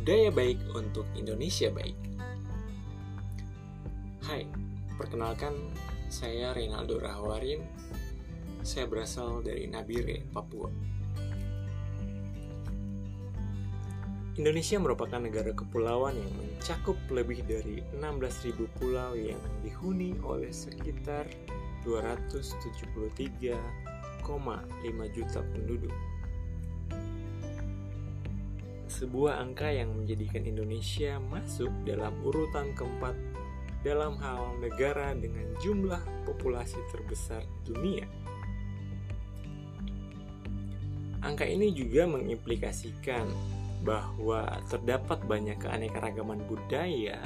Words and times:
Budaya 0.00 0.32
baik 0.32 0.56
untuk 0.72 1.04
Indonesia 1.12 1.68
baik. 1.68 1.92
Hai, 4.24 4.48
perkenalkan 4.96 5.52
saya 6.08 6.56
Reynaldo 6.56 6.96
Rahwarin. 7.04 7.60
Saya 8.64 8.88
berasal 8.88 9.44
dari 9.44 9.68
Nabire, 9.68 10.24
Papua. 10.32 10.72
Indonesia 14.40 14.80
merupakan 14.80 15.20
negara 15.20 15.52
kepulauan 15.52 16.16
yang 16.16 16.32
mencakup 16.32 16.96
lebih 17.12 17.44
dari 17.44 17.84
16.000 18.00 18.56
pulau 18.80 19.12
yang 19.12 19.36
dihuni 19.60 20.16
oleh 20.24 20.48
sekitar 20.48 21.28
273,5 21.84 23.52
juta 25.12 25.40
penduduk 25.44 25.92
sebuah 29.00 29.40
angka 29.40 29.72
yang 29.72 29.96
menjadikan 29.96 30.44
Indonesia 30.44 31.16
masuk 31.32 31.72
dalam 31.88 32.12
urutan 32.20 32.76
keempat 32.76 33.16
dalam 33.80 34.20
hal 34.20 34.60
negara 34.60 35.16
dengan 35.16 35.48
jumlah 35.64 36.04
populasi 36.28 36.76
terbesar 36.92 37.40
dunia. 37.64 38.04
Angka 41.24 41.48
ini 41.48 41.72
juga 41.72 42.04
mengimplikasikan 42.04 43.24
bahwa 43.80 44.60
terdapat 44.68 45.24
banyak 45.24 45.56
keanekaragaman 45.56 46.44
budaya, 46.44 47.24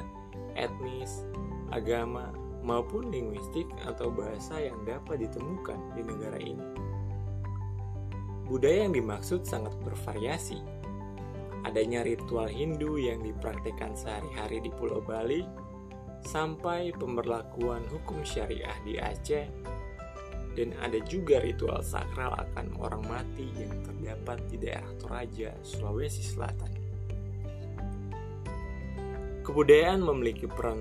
etnis, 0.55 1.27
agama, 1.75 2.31
maupun 2.63 3.11
linguistik 3.11 3.67
atau 3.83 4.15
bahasa 4.15 4.63
yang 4.63 4.79
dapat 4.87 5.27
ditemukan 5.27 5.79
di 5.99 6.03
negara 6.07 6.39
ini. 6.39 6.67
Budaya 8.47 8.87
yang 8.87 8.95
dimaksud 8.95 9.43
sangat 9.43 9.75
bervariasi, 9.83 10.74
adanya 11.65 12.05
ritual 12.05 12.47
Hindu 12.47 13.01
yang 13.01 13.25
dipraktikkan 13.25 13.97
sehari-hari 13.97 14.61
di 14.61 14.71
Pulau 14.73 15.01
Bali, 15.01 15.45
sampai 16.25 16.93
pemberlakuan 16.97 17.85
hukum 17.89 18.25
syariah 18.25 18.77
di 18.85 18.97
Aceh, 18.97 19.49
dan 20.55 20.71
ada 20.81 21.03
juga 21.05 21.43
ritual 21.43 21.83
sakral 21.83 22.33
akan 22.39 22.79
orang 22.79 23.03
mati 23.05 23.51
yang 23.59 23.75
terdapat 23.83 24.39
di 24.49 24.57
daerah 24.61 24.93
Toraja, 25.03 25.51
Sulawesi 25.67 26.23
Selatan. 26.23 26.73
Kebudayaan 29.45 30.01
memiliki 30.01 30.49
peran 30.49 30.81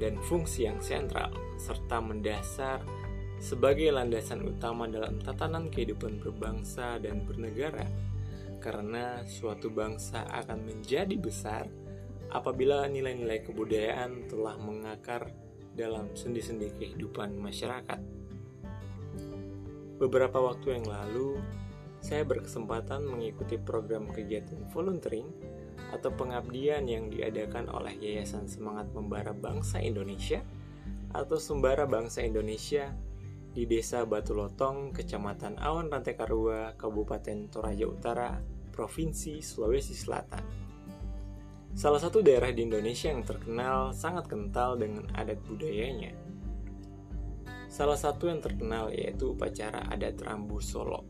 dan 0.00 0.16
fungsi 0.24 0.64
yang 0.64 0.80
sentral 0.80 1.28
serta 1.60 2.00
mendasar 2.00 2.80
sebagai 3.42 3.90
landasan 3.92 4.46
utama 4.46 4.88
dalam 4.88 5.20
tatanan 5.20 5.68
kehidupan 5.68 6.22
berbangsa 6.22 6.96
dan 7.02 7.26
bernegara 7.26 7.84
karena 8.62 9.26
suatu 9.26 9.74
bangsa 9.74 10.22
akan 10.30 10.62
menjadi 10.62 11.18
besar 11.18 11.66
apabila 12.30 12.86
nilai-nilai 12.86 13.42
kebudayaan 13.42 14.30
telah 14.30 14.54
mengakar 14.56 15.34
dalam 15.74 16.14
sendi-sendi 16.14 16.70
kehidupan 16.78 17.34
masyarakat. 17.36 18.00
Beberapa 19.98 20.38
waktu 20.38 20.80
yang 20.80 20.86
lalu, 20.86 21.42
saya 22.02 22.22
berkesempatan 22.22 23.06
mengikuti 23.06 23.58
program 23.58 24.10
kegiatan 24.10 24.66
volunteering 24.70 25.28
atau 25.92 26.10
pengabdian 26.14 26.88
yang 26.88 27.12
diadakan 27.12 27.68
oleh 27.68 27.94
Yayasan 28.00 28.48
Semangat 28.48 28.90
Membara 28.96 29.36
Bangsa 29.36 29.78
Indonesia 29.78 30.40
atau 31.12 31.36
Sembara 31.36 31.84
Bangsa 31.84 32.24
Indonesia 32.24 32.90
di 33.52 33.68
Desa 33.68 34.08
Batu 34.08 34.32
Lotong, 34.32 34.96
Kecamatan 34.96 35.60
Awan 35.60 35.92
Rantai 35.92 36.16
Karua, 36.16 36.72
Kabupaten 36.80 37.52
Toraja 37.52 37.84
Utara, 37.84 38.40
Provinsi 38.72 39.44
Sulawesi 39.44 39.92
Selatan. 39.92 40.40
Salah 41.76 42.00
satu 42.00 42.24
daerah 42.24 42.48
di 42.48 42.64
Indonesia 42.64 43.12
yang 43.12 43.20
terkenal 43.20 43.92
sangat 43.92 44.32
kental 44.32 44.80
dengan 44.80 45.04
adat 45.12 45.40
budayanya. 45.44 46.16
Salah 47.68 47.96
satu 48.00 48.32
yang 48.32 48.40
terkenal 48.40 48.88
yaitu 48.92 49.36
upacara 49.36 49.84
adat 49.92 50.20
Rambu 50.24 50.60
Solo. 50.60 51.04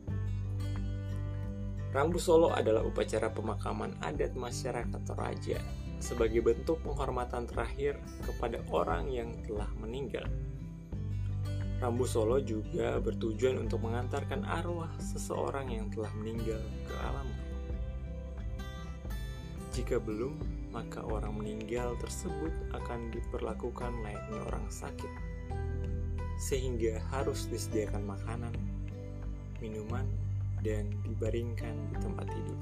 Rambu 1.95 2.19
Solo 2.19 2.51
adalah 2.51 2.83
upacara 2.83 3.31
pemakaman 3.31 3.95
adat 4.03 4.35
masyarakat 4.35 5.03
Toraja 5.07 5.59
sebagai 6.03 6.43
bentuk 6.43 6.83
penghormatan 6.83 7.47
terakhir 7.47 7.99
kepada 8.27 8.59
orang 8.75 9.07
yang 9.07 9.31
telah 9.47 9.71
meninggal. 9.79 10.27
Rambu 11.83 12.07
Solo 12.07 12.39
juga 12.39 13.03
bertujuan 13.03 13.59
untuk 13.59 13.83
mengantarkan 13.83 14.47
arwah 14.47 14.91
seseorang 15.03 15.75
yang 15.75 15.91
telah 15.91 16.11
meninggal 16.15 16.63
ke 16.87 16.95
alam 17.03 17.27
jika 19.73 19.97
belum, 19.97 20.37
maka 20.69 21.01
orang 21.01 21.41
meninggal 21.41 21.97
tersebut 21.97 22.53
akan 22.77 23.09
diperlakukan 23.09 23.93
layaknya 24.05 24.41
orang 24.53 24.69
sakit, 24.69 25.13
sehingga 26.37 27.01
harus 27.09 27.49
disediakan 27.49 28.05
makanan, 28.05 28.53
minuman, 29.65 30.05
dan 30.61 30.93
dibaringkan 31.09 31.73
di 31.89 31.97
tempat 32.05 32.27
tidur. 32.29 32.61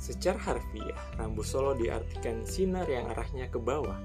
Secara 0.00 0.40
harfiah, 0.40 0.98
rambu 1.20 1.44
solo 1.44 1.76
diartikan 1.78 2.42
sinar 2.48 2.88
yang 2.88 3.06
arahnya 3.12 3.46
ke 3.52 3.60
bawah. 3.60 4.00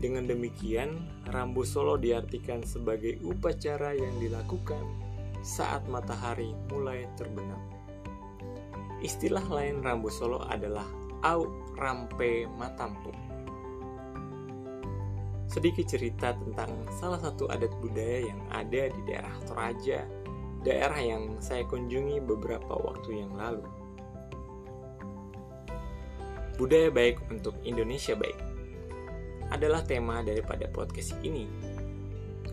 Dengan 0.00 0.26
demikian, 0.26 1.04
rambu 1.30 1.62
solo 1.62 1.94
diartikan 1.94 2.64
sebagai 2.66 3.20
upacara 3.22 3.94
yang 3.94 4.16
dilakukan 4.18 4.82
saat 5.44 5.86
matahari 5.86 6.50
mulai 6.72 7.06
terbenam. 7.14 7.73
Istilah 9.04 9.44
lain 9.52 9.84
rambu 9.84 10.08
Solo 10.08 10.40
adalah 10.48 10.88
au 11.28 11.44
rampe 11.76 12.48
matampu. 12.56 13.12
Sedikit 15.44 15.84
cerita 15.84 16.32
tentang 16.32 16.88
salah 16.96 17.20
satu 17.20 17.44
adat 17.52 17.68
budaya 17.84 18.32
yang 18.32 18.40
ada 18.48 18.88
di 18.88 19.00
daerah 19.04 19.36
Toraja, 19.44 20.08
daerah 20.64 20.96
yang 20.96 21.36
saya 21.36 21.68
kunjungi 21.68 22.24
beberapa 22.24 22.72
waktu 22.80 23.20
yang 23.20 23.36
lalu. 23.36 23.68
Budaya 26.56 26.88
baik 26.88 27.20
untuk 27.28 27.60
Indonesia 27.60 28.16
baik 28.16 28.40
adalah 29.52 29.84
tema 29.84 30.24
daripada 30.24 30.64
podcast 30.72 31.12
ini 31.20 31.44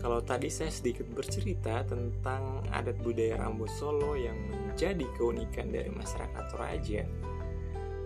kalau 0.02 0.18
tadi 0.18 0.50
saya 0.50 0.74
sedikit 0.74 1.06
bercerita 1.14 1.86
tentang 1.86 2.66
adat 2.74 2.98
budaya 3.06 3.38
rambut 3.38 3.70
Solo 3.78 4.18
yang 4.18 4.34
menjadi 4.50 5.06
keunikan 5.14 5.70
dari 5.70 5.94
masyarakat 5.94 6.44
Toraja. 6.50 7.06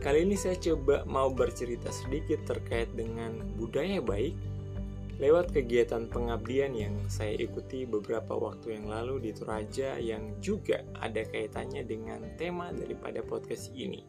Kali 0.05 0.29
ini 0.29 0.37
saya 0.37 0.61
coba 0.61 1.09
mau 1.09 1.33
bercerita 1.33 1.89
sedikit 1.89 2.45
terkait 2.45 2.93
dengan 2.93 3.41
budaya 3.57 4.05
baik 4.05 4.37
lewat 5.17 5.57
kegiatan 5.57 6.05
pengabdian 6.12 6.77
yang 6.77 6.93
saya 7.09 7.33
ikuti 7.41 7.89
beberapa 7.89 8.37
waktu 8.37 8.77
yang 8.77 8.93
lalu 8.93 9.25
di 9.25 9.33
Toraja 9.33 9.97
yang 9.97 10.37
juga 10.45 10.84
ada 11.01 11.25
kaitannya 11.25 11.81
dengan 11.89 12.21
tema 12.37 12.69
daripada 12.77 13.25
podcast 13.25 13.73
ini, 13.73 14.05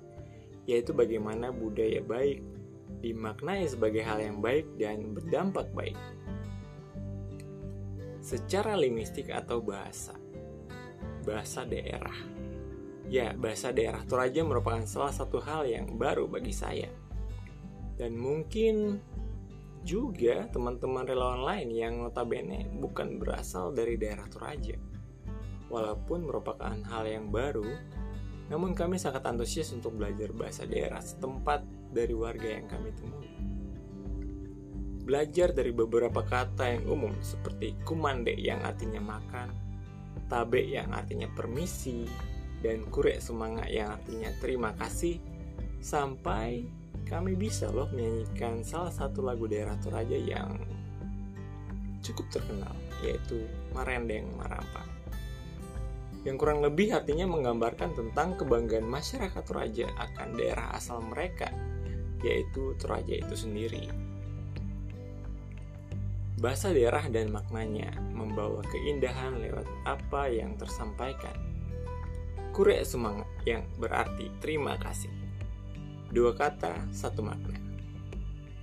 yaitu 0.67 0.91
bagaimana 0.91 1.55
budaya 1.55 2.03
baik 2.03 2.43
dimaknai 2.99 3.63
sebagai 3.63 4.03
hal 4.03 4.19
yang 4.19 4.43
baik 4.43 4.67
dan 4.75 5.15
berdampak 5.15 5.71
baik 5.71 5.95
secara 8.27 8.75
linguistik 8.75 9.31
atau 9.31 9.63
bahasa. 9.63 10.11
Bahasa 11.23 11.63
daerah. 11.63 12.19
Ya, 13.07 13.31
bahasa 13.31 13.71
daerah 13.71 14.03
Toraja 14.03 14.43
merupakan 14.43 14.83
salah 14.83 15.15
satu 15.15 15.39
hal 15.39 15.63
yang 15.63 15.95
baru 15.95 16.27
bagi 16.27 16.51
saya. 16.51 16.91
Dan 17.95 18.19
mungkin 18.19 18.99
juga 19.87 20.51
teman-teman 20.51 21.07
relawan 21.07 21.39
lain 21.47 21.71
yang 21.71 22.03
notabene 22.03 22.67
bukan 22.67 23.15
berasal 23.15 23.71
dari 23.71 23.95
daerah 23.95 24.27
Toraja. 24.27 24.75
Walaupun 25.71 26.27
merupakan 26.27 26.75
hal 26.91 27.07
yang 27.07 27.31
baru, 27.31 27.63
namun 28.51 28.75
kami 28.75 28.99
sangat 28.99 29.23
antusias 29.23 29.71
untuk 29.71 29.95
belajar 29.95 30.35
bahasa 30.35 30.67
daerah 30.67 30.99
setempat 30.99 31.63
dari 31.95 32.11
warga 32.11 32.59
yang 32.59 32.67
kami 32.67 32.91
temui. 32.91 33.31
Belajar 35.07 35.55
dari 35.55 35.71
beberapa 35.71 36.19
kata 36.19 36.67
yang 36.67 36.83
umum 36.91 37.15
seperti 37.23 37.79
kumande 37.87 38.35
yang 38.35 38.59
artinya 38.59 38.99
makan, 38.99 39.55
tabe 40.27 40.67
yang 40.67 40.91
artinya 40.91 41.31
permisi, 41.31 42.03
dan 42.59 42.83
kure 42.91 43.15
semangat 43.23 43.71
yang 43.71 43.95
artinya 43.95 44.27
terima 44.43 44.75
kasih, 44.75 45.15
sampai 45.79 46.67
kami 47.07 47.39
bisa 47.39 47.71
loh 47.71 47.87
menyanyikan 47.95 48.67
salah 48.67 48.91
satu 48.91 49.23
lagu 49.23 49.47
daerah 49.47 49.79
Toraja 49.79 50.19
yang 50.19 50.59
cukup 52.03 52.27
terkenal, 52.27 52.75
yaitu 52.99 53.47
Marendeng 53.71 54.27
Marampa. 54.35 54.83
Yang 56.27 56.35
kurang 56.35 56.59
lebih 56.59 56.91
artinya 56.91 57.23
menggambarkan 57.31 57.95
tentang 57.95 58.35
kebanggaan 58.35 58.83
masyarakat 58.83 59.43
Toraja 59.47 59.87
akan 59.87 60.35
daerah 60.35 60.75
asal 60.75 60.99
mereka, 60.99 61.47
yaitu 62.19 62.75
Toraja 62.75 63.23
itu 63.23 63.39
sendiri. 63.39 64.06
Bahasa 66.37 66.69
daerah 66.69 67.01
dan 67.09 67.33
maknanya 67.33 67.97
membawa 68.13 68.61
keindahan 68.69 69.41
lewat 69.41 69.65
apa 69.89 70.29
yang 70.29 70.53
tersampaikan. 70.53 71.33
Kure 72.53 72.77
semangat 72.85 73.25
yang 73.41 73.65
berarti 73.81 74.29
terima 74.37 74.77
kasih. 74.77 75.09
Dua 76.13 76.37
kata, 76.37 76.93
satu 76.93 77.25
makna. 77.25 77.57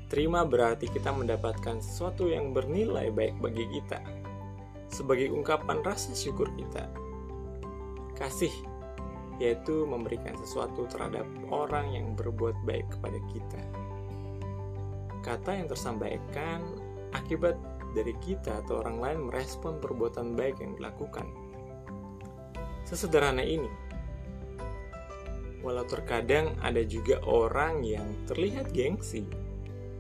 Terima 0.06 0.47
berarti 0.47 0.87
kita 0.87 1.11
mendapatkan 1.11 1.82
sesuatu 1.82 2.31
yang 2.31 2.55
bernilai 2.55 3.11
baik 3.11 3.43
bagi 3.43 3.67
kita, 3.67 3.99
sebagai 4.87 5.35
ungkapan 5.35 5.82
rasa 5.82 6.15
syukur 6.15 6.55
kita. 6.55 6.87
Kasih, 8.15 8.55
yaitu 9.43 9.82
memberikan 9.82 10.38
sesuatu 10.38 10.87
terhadap 10.87 11.27
orang 11.50 11.91
yang 11.91 12.15
berbuat 12.15 12.55
baik 12.62 12.87
kepada 12.94 13.19
kita. 13.35 13.62
Kata 15.27 15.59
yang 15.59 15.67
tersampaikan 15.67 16.83
akibat 17.14 17.56
dari 17.94 18.12
kita 18.19 18.66
atau 18.66 18.82
orang 18.82 18.99
lain 18.99 19.19
merespon 19.31 19.78
perbuatan 19.78 20.34
baik 20.34 20.58
yang 20.58 20.75
dilakukan. 20.75 21.31
Sesederhana 22.84 23.40
ini, 23.40 23.70
walau 25.64 25.87
terkadang 25.88 26.52
ada 26.61 26.84
juga 26.84 27.22
orang 27.25 27.81
yang 27.87 28.05
terlihat 28.28 28.75
gengsi 28.76 29.25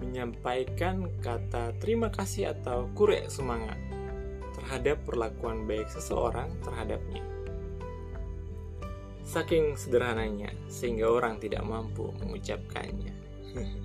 menyampaikan 0.04 1.08
kata 1.24 1.72
terima 1.80 2.12
kasih 2.12 2.52
atau 2.52 2.92
kure 2.92 3.24
semangat 3.32 3.78
terhadap 4.52 5.00
perlakuan 5.08 5.64
baik 5.64 5.88
seseorang 5.88 6.52
terhadapnya. 6.60 7.24
Saking 9.24 9.80
sederhananya, 9.80 10.52
sehingga 10.68 11.08
orang 11.08 11.40
tidak 11.40 11.64
mampu 11.64 12.12
mengucapkannya. 12.20 13.14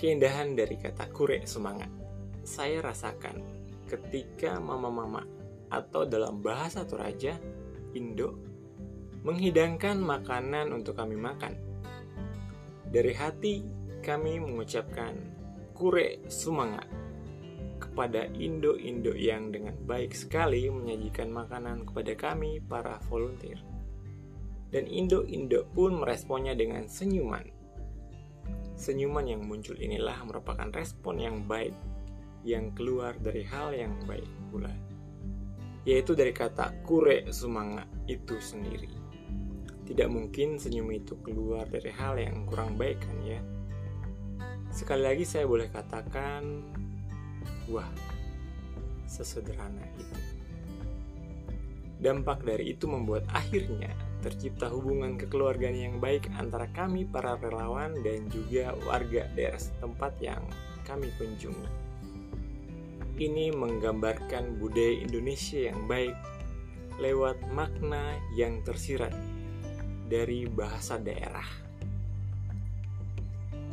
Keindahan 0.00 0.56
dari 0.56 0.80
kata 0.80 1.12
kure 1.12 1.44
semangat, 1.44 1.92
saya 2.40 2.80
rasakan 2.80 3.44
ketika 3.84 4.56
mama-mama 4.56 5.28
atau 5.68 6.08
dalam 6.08 6.40
bahasa 6.40 6.88
Toraja, 6.88 7.36
Indo, 7.92 8.32
menghidangkan 9.28 10.00
makanan 10.00 10.72
untuk 10.72 10.96
kami 10.96 11.20
makan. 11.20 11.52
Dari 12.88 13.12
hati 13.12 13.60
kami 14.00 14.40
mengucapkan 14.40 15.20
kure 15.76 16.24
semangat 16.32 16.88
kepada 17.76 18.24
Indo-Indo 18.32 19.12
yang 19.12 19.52
dengan 19.52 19.76
baik 19.84 20.16
sekali 20.16 20.64
menyajikan 20.72 21.28
makanan 21.28 21.84
kepada 21.84 22.16
kami 22.16 22.56
para 22.64 22.96
volunteer. 23.12 23.60
Dan 24.72 24.88
Indo-Indo 24.88 25.68
pun 25.76 26.00
meresponnya 26.00 26.56
dengan 26.56 26.88
senyuman. 26.88 27.59
Senyuman 28.80 29.28
yang 29.28 29.44
muncul 29.44 29.76
inilah 29.76 30.24
merupakan 30.24 30.64
respon 30.72 31.20
yang 31.20 31.44
baik 31.44 31.76
yang 32.48 32.72
keluar 32.72 33.12
dari 33.20 33.44
hal 33.44 33.76
yang 33.76 33.92
baik 34.08 34.24
pula. 34.48 34.72
Yaitu 35.84 36.16
dari 36.16 36.32
kata 36.32 36.80
kure 36.88 37.28
semangat 37.28 37.84
itu 38.08 38.40
sendiri. 38.40 38.88
Tidak 39.84 40.08
mungkin 40.08 40.56
senyum 40.56 40.88
itu 40.96 41.12
keluar 41.20 41.68
dari 41.68 41.92
hal 41.92 42.16
yang 42.16 42.48
kurang 42.48 42.80
baik 42.80 43.04
kan 43.04 43.20
ya? 43.20 43.44
Sekali 44.72 45.04
lagi 45.04 45.28
saya 45.28 45.44
boleh 45.44 45.68
katakan, 45.68 46.64
wah, 47.68 47.92
sesederhana 49.04 49.84
itu. 50.00 50.18
Dampak 52.00 52.48
dari 52.48 52.72
itu 52.72 52.88
membuat 52.88 53.28
akhirnya 53.28 53.92
tercipta 54.20 54.68
hubungan 54.68 55.16
kekeluargaan 55.16 55.76
yang 55.76 55.96
baik 55.98 56.28
antara 56.36 56.68
kami 56.76 57.08
para 57.08 57.40
relawan 57.40 57.96
dan 58.04 58.28
juga 58.28 58.76
warga 58.84 59.26
daerah 59.32 59.58
setempat 59.58 60.12
yang 60.20 60.44
kami 60.84 61.08
kunjungi. 61.16 61.68
Ini 63.20 63.52
menggambarkan 63.52 64.56
budaya 64.56 65.04
Indonesia 65.04 65.68
yang 65.68 65.84
baik 65.84 66.16
lewat 67.00 67.40
makna 67.52 68.16
yang 68.36 68.60
tersirat 68.64 69.12
dari 70.08 70.48
bahasa 70.48 71.00
daerah. 71.00 71.44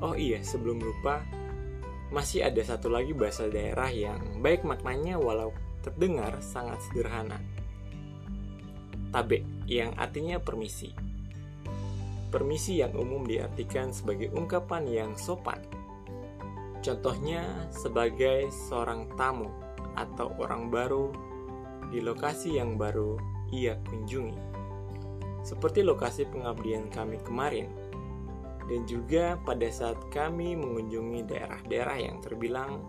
Oh 0.04 0.14
iya, 0.14 0.44
sebelum 0.44 0.78
lupa, 0.80 1.24
masih 2.14 2.48
ada 2.48 2.64
satu 2.64 2.88
lagi 2.88 3.12
bahasa 3.12 3.50
daerah 3.52 3.92
yang 3.92 4.40
baik 4.40 4.64
maknanya 4.64 5.20
walau 5.20 5.52
terdengar 5.84 6.40
sangat 6.40 6.80
sederhana. 6.88 7.40
Tabe, 9.12 9.57
yang 9.68 9.92
artinya 10.00 10.40
permisi. 10.40 10.96
Permisi 12.32 12.80
yang 12.80 12.96
umum 12.96 13.28
diartikan 13.28 13.92
sebagai 13.92 14.32
ungkapan 14.32 14.88
yang 14.88 15.12
sopan. 15.20 15.60
Contohnya 16.80 17.68
sebagai 17.72 18.48
seorang 18.52 19.12
tamu 19.20 19.52
atau 20.00 20.32
orang 20.40 20.72
baru 20.72 21.12
di 21.92 22.00
lokasi 22.00 22.60
yang 22.60 22.80
baru 22.80 23.20
ia 23.52 23.80
kunjungi. 23.88 24.40
Seperti 25.44 25.84
lokasi 25.84 26.28
pengabdian 26.28 26.92
kami 26.92 27.20
kemarin, 27.24 27.72
dan 28.68 28.84
juga 28.84 29.40
pada 29.48 29.68
saat 29.72 29.96
kami 30.12 30.60
mengunjungi 30.60 31.24
daerah-daerah 31.24 31.98
yang 32.04 32.20
terbilang 32.20 32.84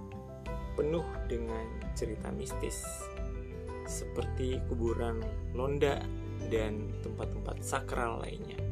penuh 0.75 1.07
dengan 1.31 1.63
cerita 1.95 2.31
mistis 2.35 2.83
seperti 3.89 4.61
kuburan 4.69 5.25
Londa 5.57 5.99
dan 6.47 6.95
tempat-tempat 7.03 7.59
sakral 7.67 8.23
lainnya. 8.23 8.63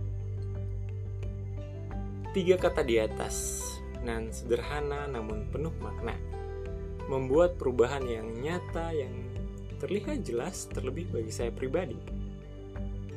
Tiga 2.31 2.55
kata 2.55 2.87
di 2.87 3.03
atas, 3.03 3.61
nan 4.07 4.31
sederhana 4.31 5.11
namun 5.11 5.51
penuh 5.51 5.75
makna, 5.83 6.15
membuat 7.11 7.59
perubahan 7.59 8.07
yang 8.07 8.31
nyata 8.39 8.95
yang 8.95 9.15
terlihat 9.83 10.23
jelas 10.23 10.71
terlebih 10.71 11.11
bagi 11.11 11.33
saya 11.35 11.51
pribadi 11.51 12.27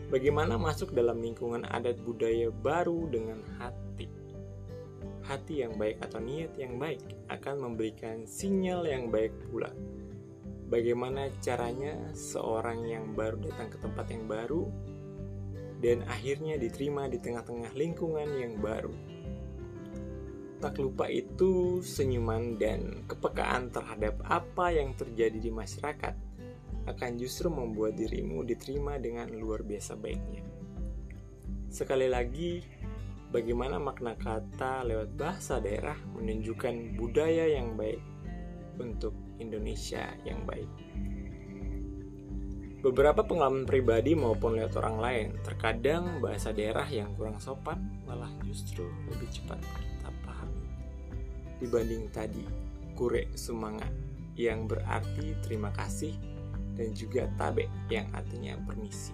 Bagaimana 0.09 0.57
masuk 0.57 0.89
dalam 0.97 1.21
lingkungan 1.21 1.69
adat 1.69 2.01
budaya 2.01 2.49
baru 2.49 3.05
dengan 3.13 3.45
hati? 3.61 4.09
Hati 5.21 5.61
yang 5.61 5.77
baik 5.77 6.01
atau 6.01 6.17
niat 6.17 6.57
yang 6.57 6.81
baik 6.81 7.29
akan 7.29 7.69
memberikan 7.69 8.25
sinyal 8.25 8.89
yang 8.89 9.13
baik 9.13 9.29
pula. 9.53 9.69
Bagaimana 10.69 11.33
caranya 11.41 11.97
seorang 12.13 12.85
yang 12.85 13.17
baru 13.17 13.41
datang 13.41 13.73
ke 13.73 13.77
tempat 13.81 14.05
yang 14.13 14.29
baru 14.29 14.69
dan 15.81 16.05
akhirnya 16.05 16.61
diterima 16.61 17.09
di 17.09 17.17
tengah-tengah 17.17 17.73
lingkungan 17.73 18.29
yang 18.37 18.61
baru. 18.61 18.93
Tak 20.61 20.77
lupa 20.77 21.09
itu 21.09 21.81
senyuman 21.81 22.59
dan 22.61 23.01
kepekaan 23.09 23.73
terhadap 23.73 24.21
apa 24.27 24.69
yang 24.69 24.93
terjadi 24.93 25.41
di 25.41 25.49
masyarakat 25.49 26.13
akan 26.85 27.11
justru 27.17 27.49
membuat 27.49 27.97
dirimu 27.97 28.45
diterima 28.45 29.01
dengan 29.01 29.31
luar 29.33 29.65
biasa 29.65 29.97
baiknya. 29.97 30.45
Sekali 31.71 32.05
lagi, 32.05 32.61
bagaimana 33.33 33.81
makna 33.81 34.13
kata 34.13 34.85
lewat 34.85 35.09
bahasa 35.17 35.57
daerah 35.57 35.97
menunjukkan 36.13 36.97
budaya 36.99 37.57
yang 37.57 37.73
baik 37.73 38.01
untuk 38.77 39.28
Indonesia 39.39 40.05
yang 40.27 40.45
baik. 40.45 40.69
Beberapa 42.79 43.27
pengalaman 43.27 43.67
pribadi 43.67 44.15
maupun 44.15 44.55
lewat 44.55 44.79
orang 44.79 44.97
lain, 45.03 45.27
terkadang 45.43 46.23
bahasa 46.23 46.55
daerah 46.55 46.87
yang 46.87 47.11
kurang 47.19 47.35
sopan 47.43 47.91
malah 48.07 48.31
justru 48.47 48.87
lebih 49.11 49.27
cepat 49.27 49.59
kita 49.59 50.09
pahami 50.23 50.63
dibanding 51.59 52.07
tadi 52.15 52.43
kure 52.95 53.27
semangat 53.35 53.91
yang 54.39 54.63
berarti 54.63 55.35
terima 55.43 55.75
kasih 55.75 56.15
dan 56.79 56.95
juga 56.95 57.27
tabe 57.35 57.67
yang 57.91 58.07
artinya 58.15 58.55
permisi. 58.63 59.11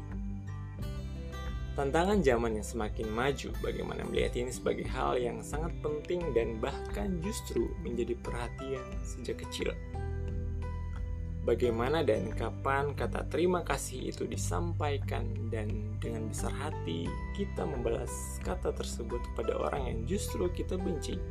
Tantangan 1.76 2.24
zaman 2.24 2.56
yang 2.56 2.64
semakin 2.64 3.10
maju, 3.12 3.50
bagaimana 3.60 4.08
melihat 4.08 4.40
ini 4.40 4.48
sebagai 4.48 4.88
hal 4.88 5.20
yang 5.20 5.44
sangat 5.44 5.76
penting 5.84 6.24
dan 6.32 6.56
bahkan 6.64 7.20
justru 7.20 7.68
menjadi 7.84 8.16
perhatian 8.24 8.86
sejak 9.04 9.44
kecil. 9.44 9.76
Bagaimana 11.46 12.02
dan 12.02 12.34
kapan 12.34 12.98
kata 12.98 13.30
terima 13.30 13.62
kasih 13.62 14.10
itu 14.10 14.26
disampaikan 14.26 15.30
dan 15.54 15.94
dengan 16.02 16.26
besar 16.26 16.50
hati 16.58 17.06
kita 17.38 17.70
membalas 17.70 18.42
kata 18.42 18.74
tersebut 18.74 19.22
kepada 19.30 19.54
orang 19.54 19.94
yang 19.94 20.00
justru 20.10 20.50
kita 20.50 20.74
benci 20.74 21.22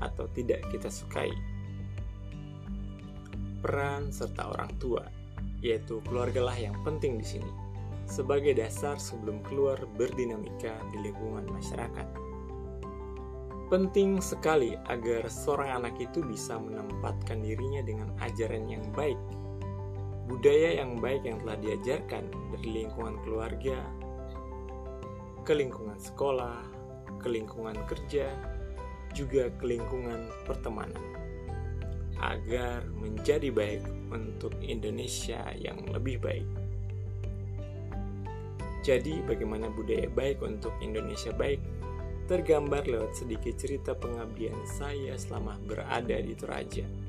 atau 0.00 0.24
tidak 0.32 0.64
kita 0.72 0.88
sukai. 0.88 1.28
Peran 3.60 4.08
serta 4.08 4.48
orang 4.48 4.72
tua 4.80 5.04
yaitu 5.60 6.00
keluargalah 6.08 6.56
yang 6.56 6.72
penting 6.80 7.20
di 7.20 7.26
sini, 7.36 7.52
sebagai 8.08 8.56
dasar 8.56 8.96
sebelum 8.96 9.44
keluar 9.44 9.76
berdinamika 10.00 10.72
di 10.88 11.04
lingkungan 11.04 11.44
masyarakat. 11.52 12.08
Penting 13.68 14.18
sekali 14.18 14.74
agar 14.88 15.30
seorang 15.30 15.84
anak 15.84 16.00
itu 16.00 16.24
bisa 16.24 16.58
menempatkan 16.58 17.44
dirinya 17.44 17.84
dengan 17.84 18.10
ajaran 18.18 18.66
yang 18.66 18.82
baik, 18.96 19.20
budaya 20.30 20.78
yang 20.78 21.02
baik 21.02 21.26
yang 21.26 21.42
telah 21.42 21.58
diajarkan 21.58 22.30
dari 22.54 22.86
lingkungan 22.86 23.18
keluarga, 23.26 23.82
ke 25.42 25.50
lingkungan 25.58 25.98
sekolah, 25.98 26.62
ke 27.18 27.26
lingkungan 27.26 27.74
kerja, 27.90 28.30
juga 29.10 29.50
ke 29.58 29.66
lingkungan 29.66 30.30
pertemanan. 30.46 31.02
Agar 32.22 32.86
menjadi 32.94 33.50
baik 33.50 33.82
untuk 34.14 34.54
Indonesia 34.62 35.50
yang 35.58 35.82
lebih 35.90 36.22
baik. 36.22 36.46
Jadi, 38.86 39.18
bagaimana 39.26 39.66
budaya 39.74 40.06
baik 40.14 40.38
untuk 40.46 40.72
Indonesia 40.78 41.34
baik? 41.34 41.58
Tergambar 42.30 42.86
lewat 42.86 43.18
sedikit 43.18 43.58
cerita 43.58 43.98
pengabdian 43.98 44.56
saya 44.78 45.18
selama 45.18 45.58
berada 45.66 46.14
di 46.22 46.32
Toraja 46.38 46.99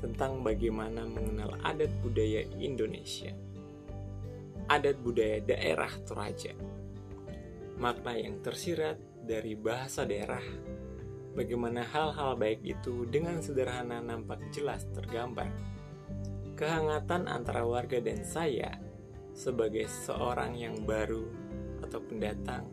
tentang 0.00 0.40
bagaimana 0.40 1.04
mengenal 1.04 1.60
adat 1.60 1.92
budaya 2.00 2.48
Indonesia. 2.56 3.36
Adat 4.66 4.96
budaya 5.04 5.44
daerah 5.44 5.92
Toraja. 6.08 6.56
Makna 7.76 8.16
yang 8.16 8.40
tersirat 8.40 8.96
dari 9.20 9.52
bahasa 9.54 10.08
daerah. 10.08 10.42
Bagaimana 11.36 11.86
hal-hal 11.86 12.34
baik 12.34 12.64
itu 12.64 13.06
dengan 13.06 13.38
sederhana 13.44 14.02
nampak 14.02 14.40
jelas 14.50 14.88
tergambar. 14.90 15.52
Kehangatan 16.58 17.30
antara 17.30 17.62
warga 17.62 18.02
dan 18.02 18.24
saya 18.26 18.74
sebagai 19.32 19.86
seorang 19.86 20.58
yang 20.58 20.82
baru 20.84 21.24
atau 21.80 22.00
pendatang 22.02 22.66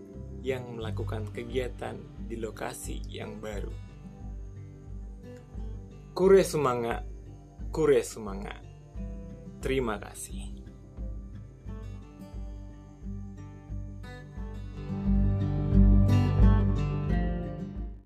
yang 0.44 0.80
melakukan 0.80 1.28
kegiatan 1.32 1.96
di 2.28 2.36
lokasi 2.40 3.04
yang 3.08 3.40
baru. 3.40 3.72
Kure 6.18 6.42
semangat, 6.42 7.06
kure 7.72 8.02
semangat. 8.02 8.62
Terima 9.62 9.98
kasih. 10.02 10.57